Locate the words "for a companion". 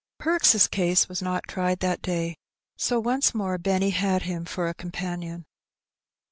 4.45-5.45